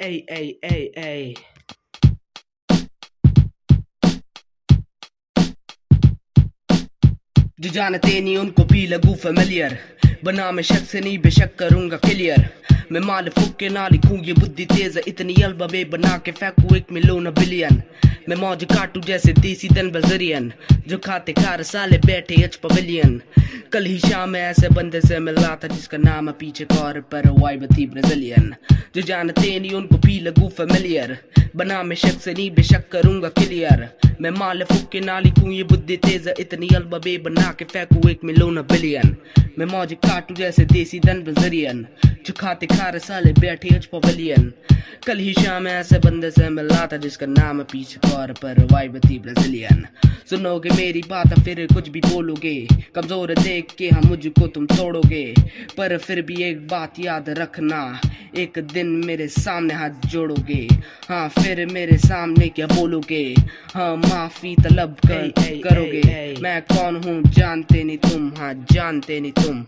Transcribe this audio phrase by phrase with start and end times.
[0.00, 1.34] Ey, ey, ey, ey.
[7.60, 9.78] जो जानते नहीं उनको भी लगू फेमिलियर
[10.24, 12.48] बना मैं शक से नहीं बेशक करूँगा क्लियर
[12.92, 16.92] मैं माल फूक के ना लिखूं ये बुद्धि तेज इतनी अल्बबे बना के फेंकू एक
[16.92, 17.82] मिलोन बिलियन
[18.28, 20.52] मैं मौज काटू जैसे देसी दन बजरियन
[20.88, 23.20] जो खाते खार साले बैठे एच पवेलियन
[23.72, 27.30] कल ही शाम में ऐसे बंदे से मिला था जिसका नाम है पीछे कौर, पर
[27.30, 28.54] वाइब थी ब्राजीलियन
[28.96, 31.18] जो जानते नहीं, उनको भी लगू फेमिलियर
[31.56, 33.88] बना मैं शक से नहीं बेशक करूँगा क्लियर
[34.20, 38.24] मैं माल फूक के ना लिखूं ये बुद्धि तेज इतनी अल्बबे बना के फेंकू, एक
[38.24, 39.16] मिलोन बिलियन
[39.58, 41.86] मैं मौज काटू जैसे देसी दन बजरियन।
[42.26, 44.52] जो खाते खार साले बैठे एच पवेलियन
[45.06, 49.18] कल ही शाम ऐसे बंदे से मिला था जिसका नाम पीछे कौर पर वाइब थी
[49.18, 49.86] ब्राजीलियन।
[50.30, 52.54] सुनोगे मेरी बात, फिर कुछ भी बोलोगे।
[52.94, 55.24] कमज़ोर देख के हम मुझको तुम तोड़ोगे।
[55.76, 57.80] पर फिर भी एक बात याद रखना,
[58.36, 60.66] एक दिन मेरे सामने हाथ जोड़ोगे।
[61.08, 63.24] हाँ फिर मेरे सामने क्या बोलोगे?
[63.74, 65.28] हाँ माफ़ी तलब कर,
[65.64, 66.02] करोगे।
[66.42, 69.64] मैं कौन हूँ जानते नहीं तुम। हाँ जानते नहीं तुम।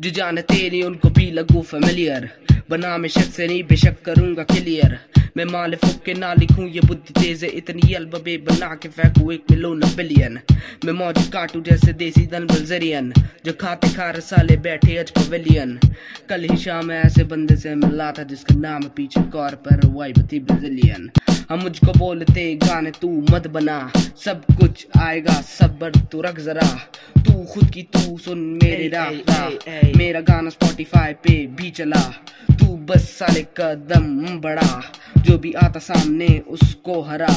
[0.00, 2.28] जो जानते नहीं उनको भी लगू फेमिलियर
[2.70, 4.98] बना में शक से नहीं बेशक करूँगा क्लियर
[5.36, 9.30] मैं माल फूक के ना लिखूं ये बुद्धि तेज है इतनी अल्बबे बना के फेंकू
[9.32, 10.38] एक मिलोन बिलियन
[10.84, 13.12] मैं मौज काटू जैसे देसी दन बलजरियन
[13.46, 15.78] जो खाते खा साले बैठे अज पवेलियन
[16.28, 20.40] कल ही शाम ऐसे बंदे से मिला था जिसका नाम पीछे कौर पर वाइब थी
[20.40, 21.10] ब्राजीलियन
[21.50, 23.78] हम मुझको बोलते गाने तू मत बना
[24.24, 26.66] सब कुछ आएगा सबर तू रख जरा।
[27.18, 29.10] तू खुद की तू सुन मेरे राह
[29.98, 32.02] मेरा गाना स्पॉटिफाई पे भी चला।
[32.66, 34.06] तू बस साले कदम
[34.42, 34.82] बढ़ा
[35.18, 37.34] जो भी आता सामने उसको हरा।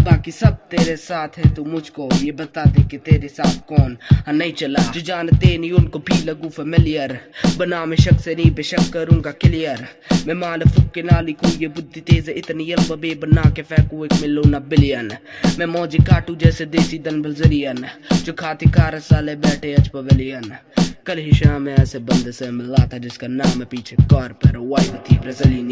[0.00, 3.96] बाकी सब तेरे साथ है, तू मुझको ये बता दे कि तेरे साथ कौन?
[4.12, 7.18] हाँ नहीं चला। जो जानते नहीं, उनको भी लगू फेमिलियर
[7.58, 9.86] बना मैं शक से नहीं बेशक करूँगा क्लियर
[10.26, 14.12] मैं माल फुक के ना लिखूं ये बुद्धि तेज इतनी अल्बबे बना के फेंकू एक
[14.22, 15.10] मिलोना बिलियन
[15.58, 17.84] मैं मौजी काटू जैसे देसी दन बलजरियन,
[18.24, 20.52] जो खाती कार साले बैठे अच पवेलियन
[21.06, 24.56] कल ही शाम में ऐसे बंदे से मिला था, जिसका नाम है पीछे कार पर
[24.58, 25.70] वाइब थी ब्राजीलियन